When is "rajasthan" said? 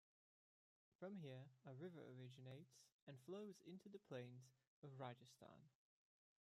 4.99-5.69